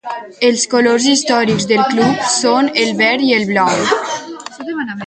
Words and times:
Els 0.47 0.61
colors 0.71 1.05
històrics 1.11 1.69
del 1.73 1.83
club 1.93 2.25
són 2.39 2.73
el 2.87 2.97
verd 3.05 3.29
i 3.31 3.31
el 3.39 3.49
blanc. 3.53 4.07